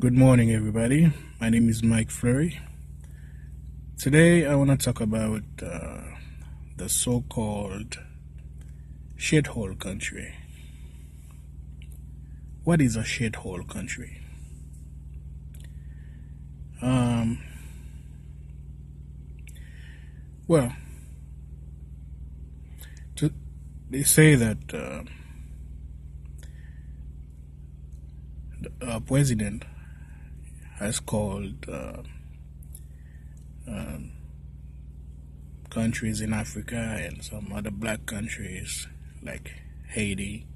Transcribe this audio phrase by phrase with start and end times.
[0.00, 1.12] Good morning, everybody.
[1.40, 2.60] My name is Mike Fleury.
[3.98, 6.02] Today, I want to talk about uh,
[6.76, 7.98] the so called
[9.16, 10.36] shithole country.
[12.62, 14.20] What is a shithole country?
[16.80, 17.42] Um,
[20.46, 20.76] well,
[23.16, 23.32] to,
[23.90, 25.02] they say that uh,
[28.60, 29.64] the uh, president
[30.78, 32.02] has called uh,
[33.66, 34.12] um,
[35.70, 38.86] countries in Africa and some other black countries
[39.22, 39.52] like
[39.88, 40.46] Haiti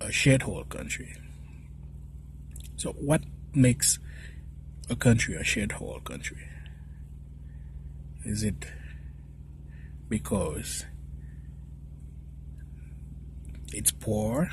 [0.00, 1.14] a shithole country.
[2.76, 3.22] So, what
[3.54, 3.98] makes
[4.90, 6.48] a country a shithole country?
[8.24, 8.66] Is it
[10.08, 10.84] because
[13.72, 14.50] it's poor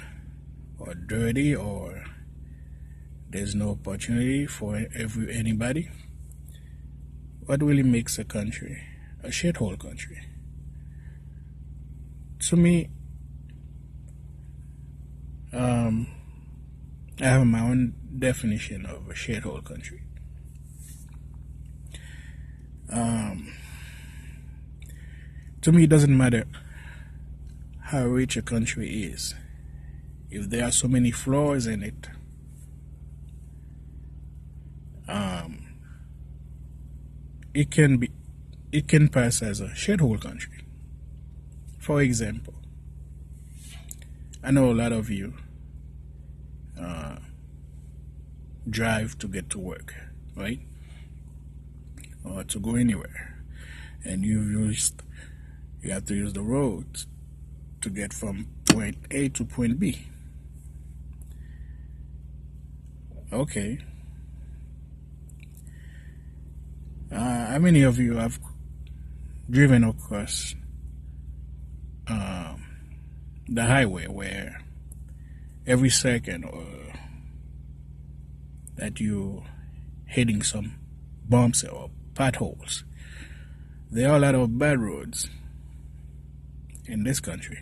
[0.80, 1.91] or dirty or
[3.32, 5.90] there's no opportunity for every anybody.
[7.46, 8.84] What really makes a country
[9.24, 10.20] a shithole country?
[12.40, 12.90] To me,
[15.54, 16.08] um,
[17.22, 20.02] I have my own definition of a shithole country.
[22.92, 23.54] Um,
[25.62, 26.46] to me, it doesn't matter
[27.80, 29.36] how rich a country is.
[30.30, 32.10] If there are so many flaws in it,
[35.12, 35.68] um,
[37.54, 38.10] it can be
[38.72, 40.64] it can pass as a shithole country.
[41.78, 42.54] For example,
[44.42, 45.34] I know a lot of you
[46.80, 47.18] uh,
[48.70, 49.94] drive to get to work,
[50.36, 50.60] right?
[52.24, 53.44] Or to go anywhere,
[54.06, 55.04] and you've used
[55.82, 57.04] you have to use the road
[57.82, 60.08] to get from point A to point B.
[63.34, 63.80] Okay,
[67.12, 67.18] Uh,
[67.52, 68.40] how many of you have
[69.50, 70.56] driven across
[72.08, 72.64] um,
[73.50, 74.64] the highway where
[75.68, 76.66] every second or
[78.78, 79.44] that you
[80.06, 80.76] hitting some
[81.28, 82.86] bumps or potholes?
[83.92, 85.30] There are a lot of bad roads
[86.86, 87.60] in this country.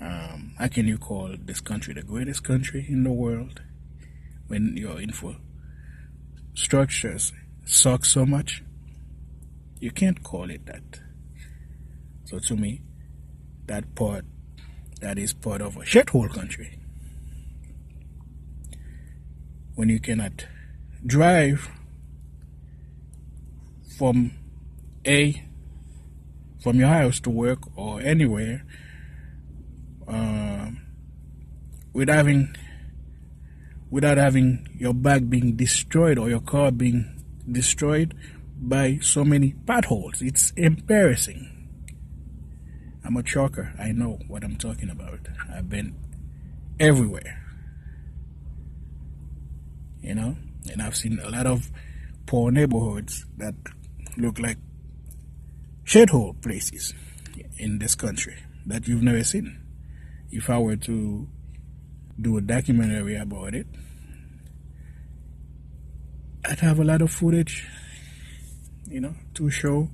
[0.00, 3.60] Um, how can you call this country the greatest country in the world
[4.46, 5.36] when you're in full
[6.54, 7.32] structures
[7.64, 8.62] suck so much,
[9.80, 11.00] you can't call it that.
[12.24, 12.82] So to me,
[13.66, 14.24] that part,
[15.00, 16.78] that is part of a shithole country.
[19.74, 20.46] When you cannot
[21.04, 21.68] drive
[23.98, 24.32] from
[25.06, 25.44] A,
[26.62, 28.64] from your house to work or anywhere,
[30.06, 30.70] uh,
[31.92, 32.54] with having
[33.92, 38.14] without having your bag being destroyed or your car being destroyed
[38.56, 40.22] by so many potholes.
[40.22, 41.68] It's embarrassing.
[43.04, 43.74] I'm a trucker.
[43.78, 45.20] I know what I'm talking about.
[45.54, 45.94] I've been
[46.80, 47.44] everywhere.
[50.00, 50.36] You know?
[50.70, 51.70] And I've seen a lot of
[52.24, 53.54] poor neighborhoods that
[54.16, 54.56] look like
[55.84, 56.94] shithole places
[57.58, 59.60] in this country that you've never seen.
[60.30, 61.28] If I were to
[62.20, 63.66] do a documentary about it,
[66.44, 67.68] I'd have a lot of footage,
[68.88, 69.88] you know, to show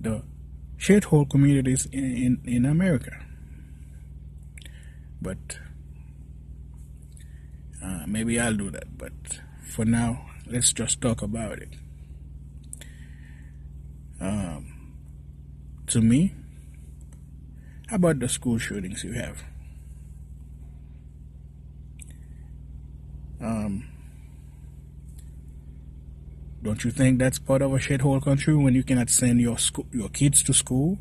[0.00, 0.22] the
[0.78, 3.12] shithole communities in, in, in America.
[5.20, 5.58] But
[7.84, 8.96] uh, maybe I'll do that.
[8.96, 9.12] But
[9.62, 11.74] for now, let's just talk about it.
[14.20, 14.94] Um,
[15.88, 16.34] to me,
[17.88, 19.44] how about the school shootings you have?
[23.40, 23.88] Um,
[26.62, 29.86] don't you think that's part of a shithole country when you cannot send your school,
[29.92, 30.98] your kids to school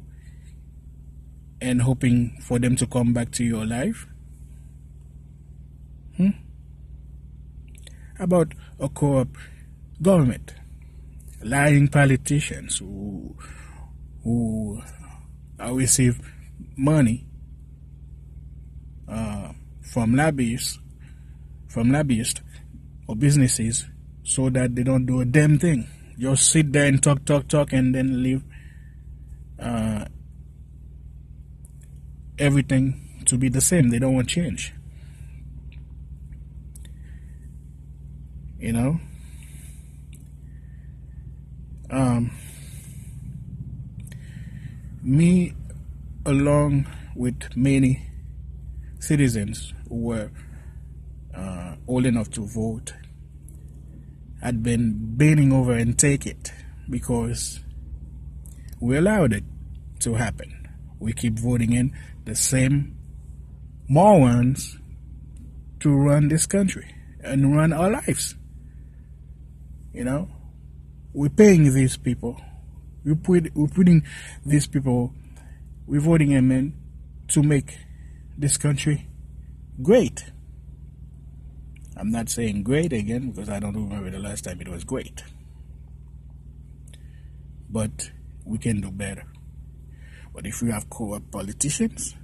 [1.59, 4.07] and hoping for them to come back to your life?
[6.15, 6.30] Hmm?
[8.19, 9.30] About a co-op
[10.01, 10.53] government?
[11.44, 13.36] Lying politicians who
[14.24, 14.81] who
[15.71, 16.19] receive
[16.77, 17.25] money
[19.07, 19.51] uh,
[19.81, 20.80] from lobbyists
[21.69, 22.42] from lobbyists
[23.07, 23.86] or businesses
[24.24, 25.88] so that they don't do a damn thing.
[26.18, 28.44] Just sit there and talk, talk, talk, and then leave
[29.57, 30.06] uh,
[32.38, 33.89] everything to be the same.
[33.89, 34.74] They don't want change.
[38.60, 39.00] You know?
[41.89, 42.31] Um,
[45.01, 45.54] me,
[46.25, 48.10] along with many
[49.00, 50.30] citizens were
[51.89, 52.94] old enough to vote
[54.41, 56.53] had been bending over and take it
[56.89, 57.59] because
[58.80, 59.44] we allowed it
[60.00, 60.68] to happen.
[61.00, 61.91] We keep voting in
[62.25, 62.95] the same
[63.88, 64.77] morons
[65.80, 68.36] to run this country and run our lives.
[69.91, 70.30] You know,
[71.13, 72.39] we're paying these people.
[73.03, 74.03] We put we're putting
[74.45, 75.13] these people.
[75.88, 76.77] We're voting them in
[77.30, 77.77] to make
[78.38, 79.07] this country
[79.81, 80.31] great.
[82.00, 85.22] I'm not saying great again because I don't remember the last time it was great.
[87.69, 88.12] But
[88.46, 89.25] we can do better.
[90.34, 92.16] But if we have corrupt politicians,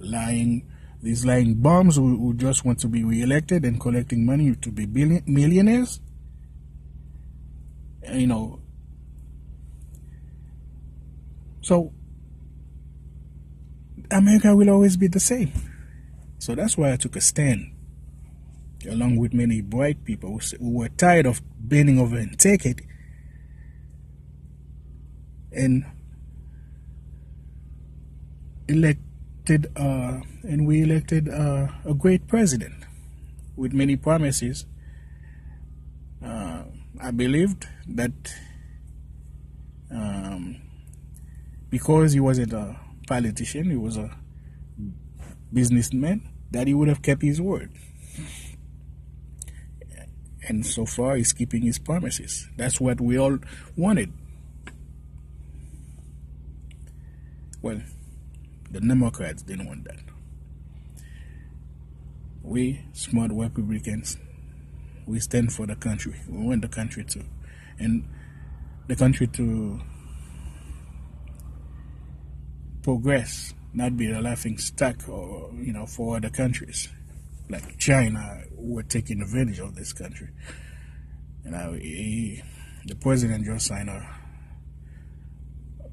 [0.00, 0.68] lying,
[1.00, 4.84] these lying bums who, who just want to be re-elected and collecting money to be
[4.84, 6.00] billion, millionaires,
[8.12, 8.60] you know,
[11.60, 11.92] so
[14.10, 15.52] America will always be the same.
[16.38, 17.70] So that's why I took a stand,
[18.86, 22.80] along with many bright people who were tired of bending over and take it,
[25.52, 25.84] and
[28.68, 32.84] elected, uh, and we elected uh, a great president
[33.56, 34.66] with many promises.
[36.24, 36.64] Uh,
[37.00, 38.12] I believed that
[39.90, 40.60] um,
[41.70, 42.76] because he wasn't a
[43.06, 44.10] politician, he was a
[45.52, 47.70] businessman, that he would have kept his word.
[50.48, 52.48] And so far, he's keeping his promises.
[52.56, 53.38] That's what we all
[53.76, 54.10] wanted.
[57.60, 57.82] Well,
[58.70, 59.98] the Democrats didn't want that.
[62.42, 64.16] We, smart Republicans,
[65.06, 66.14] we stand for the country.
[66.26, 67.22] We want the country to,
[67.78, 68.08] and
[68.86, 69.80] the country to
[72.82, 76.88] progress, not be a laughing stock or you know for other countries
[77.48, 80.28] like China were taking advantage of this country.
[81.44, 82.42] You know, he,
[82.84, 84.14] the president just signed a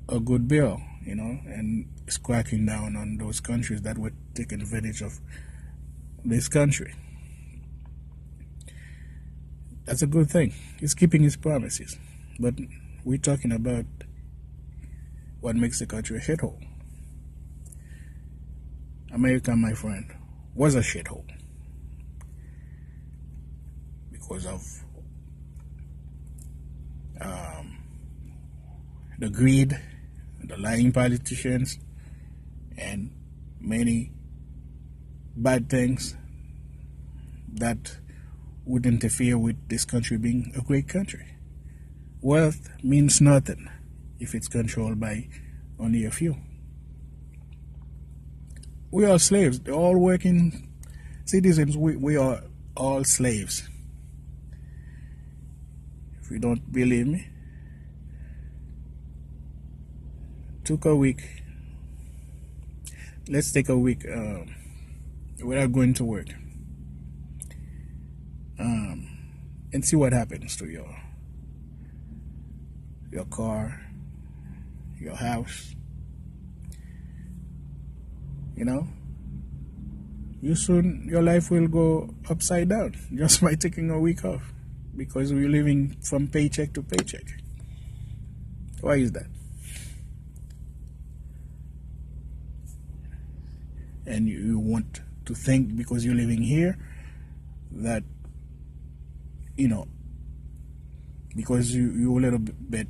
[0.07, 4.61] a good bill, you know, and is cracking down on those countries that were taking
[4.61, 5.19] advantage of
[6.23, 6.93] this country.
[9.85, 10.53] That's a good thing.
[10.79, 11.97] He's keeping his promises.
[12.39, 12.55] But
[13.03, 13.85] we're talking about
[15.41, 16.61] what makes the country a shithole.
[19.11, 20.11] America, my friend,
[20.55, 21.25] was a shithole
[24.27, 24.61] because of
[27.21, 27.77] um,
[29.19, 29.79] the greed,
[30.43, 31.77] the lying politicians,
[32.77, 33.11] and
[33.59, 34.11] many
[35.35, 36.15] bad things
[37.53, 37.97] that
[38.65, 41.25] would interfere with this country being a great country.
[42.21, 43.69] Wealth means nothing
[44.19, 45.27] if it's controlled by
[45.79, 46.35] only a few
[48.95, 49.59] we are slaves.
[49.69, 50.69] All working
[51.25, 51.75] citizens.
[51.75, 52.41] We, we are
[52.77, 53.67] all slaves.
[56.25, 57.27] If you don't believe me,
[60.63, 61.21] took a week.
[63.29, 64.39] Let's take a week uh,
[65.43, 66.29] without going to work.
[68.57, 69.07] Um,
[69.71, 70.89] and see what happens to your
[73.11, 73.79] your car,
[74.99, 75.75] your house,
[78.55, 78.87] you know?
[80.41, 82.95] You soon your life will go upside down.
[83.13, 84.54] Just by taking a week off
[84.97, 87.25] because we're living from paycheck to paycheck
[88.81, 89.27] why is that
[94.05, 96.77] and you want to think because you're living here
[97.71, 98.03] that
[99.57, 99.87] you know
[101.35, 102.87] because you you a little bit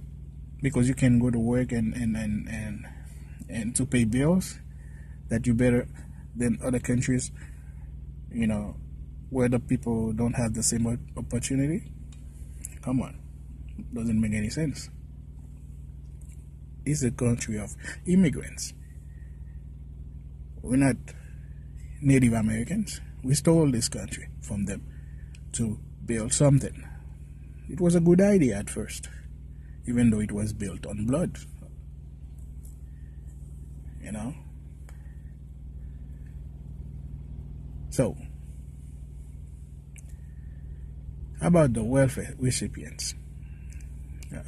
[0.62, 2.88] because you can go to work and and and and,
[3.50, 4.60] and to pay bills
[5.30, 5.88] that you better
[6.36, 7.32] than other countries,
[8.32, 8.76] you know,
[9.30, 10.86] where the people don't have the same
[11.18, 11.92] opportunity?
[12.86, 13.18] Come on,
[13.96, 14.92] doesn't make any sense.
[16.86, 17.76] It's a country of
[18.06, 18.74] immigrants.
[20.62, 20.98] We're not
[22.00, 23.02] Native Americans.
[23.24, 24.84] We stole this country from them
[25.54, 26.88] to build something.
[27.68, 29.10] It was a good idea at first,
[29.88, 31.40] even though it was built on blood.
[34.00, 34.36] You know?
[37.90, 38.16] So,
[41.48, 43.14] about the welfare recipients?
[44.36, 44.40] Uh,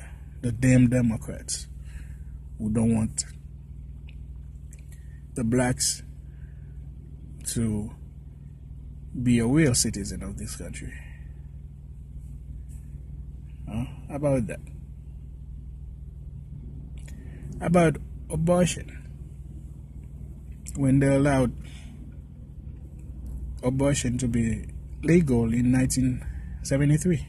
[0.42, 1.68] the damn Democrats
[2.58, 3.24] who don't want
[5.36, 6.01] the blacks
[7.46, 7.92] to
[9.22, 10.94] be a real citizen of this country.
[13.70, 14.60] Uh, how about that?
[17.60, 17.98] How about
[18.30, 18.94] abortion?
[20.75, 21.54] When they allowed
[23.63, 24.66] abortion to be
[25.04, 25.72] legal in
[26.70, 27.26] 1973.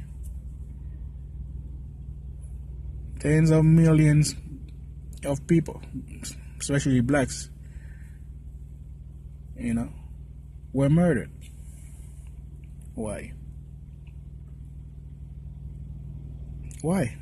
[3.21, 4.35] Tens of millions
[5.25, 5.80] of people,
[6.61, 7.50] especially blacks,
[9.57, 9.90] you know,
[10.73, 11.30] were murdered.
[12.95, 13.33] Why?
[16.83, 17.16] Why?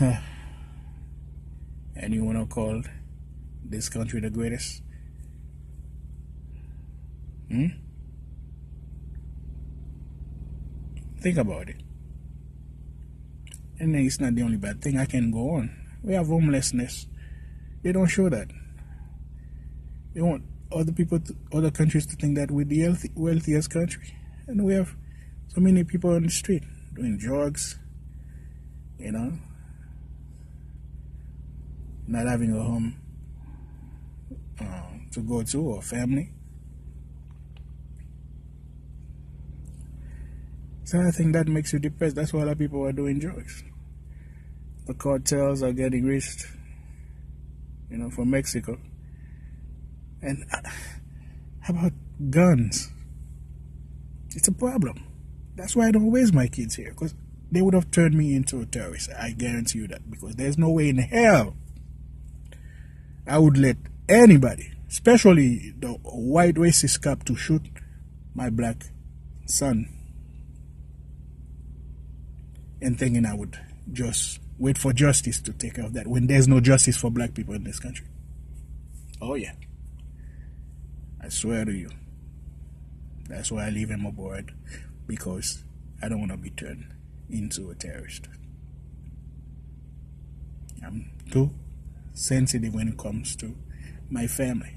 [1.96, 2.82] and you want to call
[3.64, 4.82] this country the greatest?
[7.54, 7.66] Hmm?
[11.20, 11.76] Think about it.
[13.78, 14.98] And it's not the only bad thing.
[14.98, 15.70] I can go on.
[16.02, 17.06] We have homelessness.
[17.84, 18.48] They don't show that.
[20.14, 20.42] They want
[20.72, 24.16] other people, to, other countries to think that we're the healthy, wealthiest country.
[24.48, 24.92] And we have
[25.46, 27.78] so many people on the street doing drugs,
[28.98, 29.32] you know,
[32.08, 32.96] not having a home
[34.60, 34.82] uh,
[35.12, 36.32] to go to or family.
[40.94, 42.16] I think that makes you depressed.
[42.16, 43.64] That's why a lot of people are doing drugs.
[44.86, 46.44] The cartels are getting rich,
[47.90, 48.78] you know, from Mexico.
[50.22, 50.68] And uh,
[51.60, 51.92] how about
[52.30, 52.90] guns?
[54.34, 55.06] It's a problem.
[55.56, 57.14] That's why I don't raise my kids here, because
[57.50, 59.10] they would have turned me into a terrorist.
[59.18, 61.56] I guarantee you that, because there's no way in hell
[63.26, 63.76] I would let
[64.08, 67.62] anybody, especially the white racist cop, to shoot
[68.34, 68.84] my black
[69.46, 69.88] son
[72.84, 73.58] and thinking I would
[73.92, 77.34] just wait for justice to take care of that when there's no justice for black
[77.34, 78.06] people in this country.
[79.20, 79.52] Oh, yeah.
[81.20, 81.90] I swear to you.
[83.28, 84.52] That's why I leave him aboard
[85.06, 85.64] because
[86.02, 86.94] I don't want to be turned
[87.30, 88.28] into a terrorist.
[90.84, 91.50] I'm too
[92.12, 93.54] sensitive when it comes to
[94.10, 94.76] my family.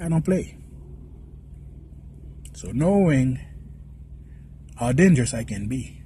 [0.00, 0.56] I don't play.
[2.54, 3.38] So knowing
[4.76, 6.02] how dangerous I can be.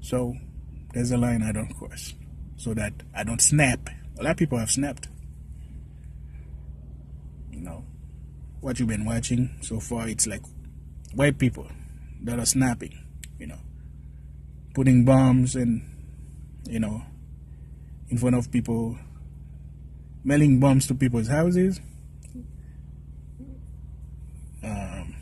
[0.00, 0.34] So
[0.92, 2.14] there's a line I don't cross
[2.56, 3.88] so that I don't snap.
[4.18, 5.08] A lot of people have snapped.
[7.50, 7.84] You know,
[8.60, 10.42] what you've been watching so far, it's like
[11.14, 11.68] white people
[12.22, 12.98] that are snapping,
[13.38, 13.58] you know,
[14.74, 15.82] putting bombs and,
[16.68, 17.02] you know,
[18.08, 18.98] in front of people,
[20.24, 21.80] mailing bombs to people's houses.
[24.62, 25.14] Um,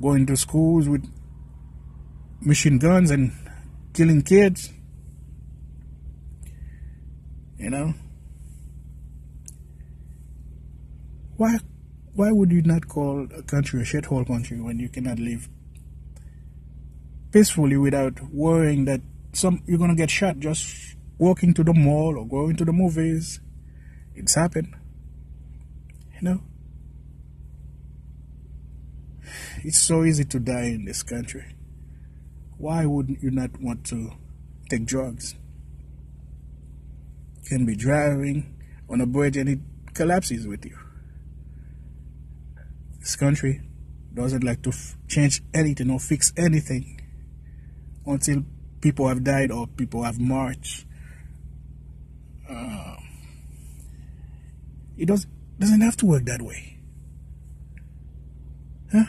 [0.00, 1.04] going to schools with
[2.40, 3.32] machine guns and
[3.92, 4.72] killing kids.
[7.58, 7.94] You know?
[11.36, 11.58] Why
[12.14, 15.48] why would you not call a country a shithole country when you cannot live
[17.32, 19.00] peacefully without worrying that
[19.32, 23.40] some you're gonna get shot just walking to the mall or going to the movies?
[24.14, 24.74] It's happened.
[26.14, 26.40] You know?
[29.62, 31.54] It's so easy to die in this country.
[32.58, 34.12] Why wouldn't you not want to
[34.68, 35.34] take drugs?
[37.42, 38.54] You can be driving
[38.88, 39.58] on a bridge and it
[39.94, 40.78] collapses with you.
[43.00, 43.60] This country
[44.14, 47.00] doesn't like to f- change anything or fix anything
[48.06, 48.44] until
[48.80, 50.86] people have died or people have marched.
[52.48, 52.96] Uh,
[54.96, 55.26] it does,
[55.58, 56.73] doesn't have to work that way.
[58.94, 59.04] Huh?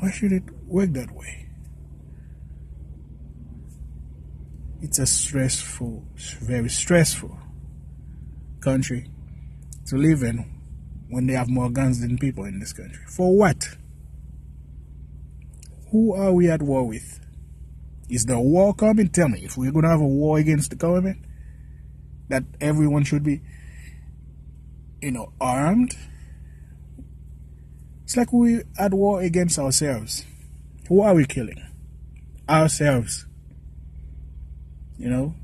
[0.00, 1.48] Why should it work that way?
[4.82, 6.04] It's a stressful,
[6.40, 7.38] very stressful
[8.60, 9.08] country
[9.86, 10.38] to live in
[11.08, 13.04] when they have more guns than people in this country.
[13.08, 13.76] For what?
[15.90, 17.20] Who are we at war with?
[18.08, 19.08] Is the war coming?
[19.10, 21.24] Tell me, if we're going to have a war against the government,
[22.28, 23.42] that everyone should be,
[25.04, 25.94] you know, armed
[28.04, 30.24] it's like we at war against ourselves.
[30.88, 31.60] Who are we killing?
[32.48, 33.26] Ourselves.
[34.98, 35.34] You know?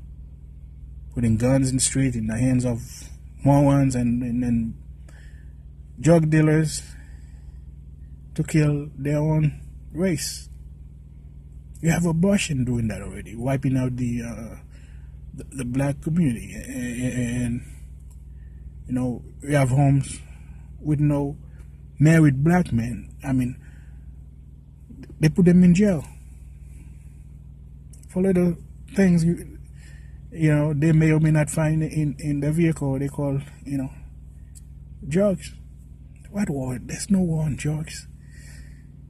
[1.13, 3.09] Putting guns in the street in the hands of
[3.43, 4.73] Morons and, and, and
[5.99, 6.83] drug dealers
[8.35, 9.59] to kill their own
[9.91, 10.47] race.
[11.81, 14.55] You have abortion doing that already, wiping out the uh,
[15.33, 17.61] the, the, black community, and, and
[18.91, 20.19] you know we have homes
[20.81, 21.37] with no
[21.97, 23.09] married black men.
[23.23, 23.55] I mean,
[25.17, 26.03] they put them in jail
[28.09, 28.57] for little
[28.93, 29.57] things you,
[30.33, 32.99] you know they may or may not find in in the vehicle.
[32.99, 33.91] They call you know
[35.07, 35.53] drugs.
[36.29, 36.77] What war?
[36.81, 38.07] There's no war on drugs.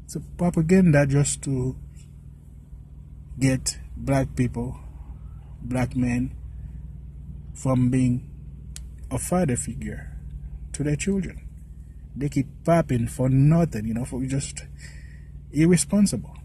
[0.05, 1.75] It's a propaganda just to
[3.39, 4.77] get black people
[5.63, 6.35] black men
[7.55, 8.30] from being
[9.11, 10.17] a father figure
[10.73, 11.47] to their children.
[12.15, 14.63] They keep popping for nothing, you know, for just
[15.51, 16.35] irresponsible.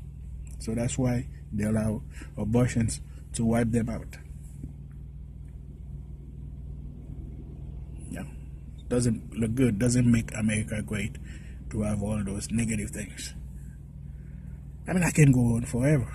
[0.59, 2.03] So that's why they allow
[2.37, 3.01] abortions
[3.35, 4.17] to wipe them out.
[8.11, 8.25] Yeah.
[8.89, 11.17] Doesn't look good, doesn't make America great
[11.71, 13.35] to have all those negative things.
[14.89, 16.13] I mean, I can go on forever.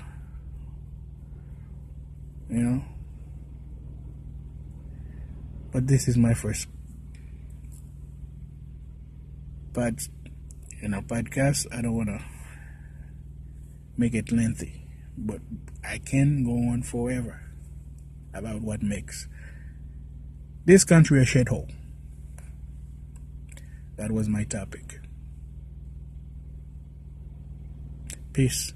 [2.50, 2.84] You know?
[5.72, 6.68] But this is my first
[9.74, 10.08] but
[10.82, 11.68] you know podcast.
[11.72, 12.22] I don't want to
[13.98, 14.86] make it lengthy,
[15.18, 15.42] but
[15.84, 17.42] I can go on forever
[18.34, 19.28] about what makes
[20.66, 21.72] this country a shithole.
[23.98, 25.00] That was my topic.
[28.34, 28.74] Peace.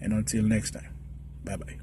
[0.00, 0.94] And until next time,
[1.44, 1.78] bye bye.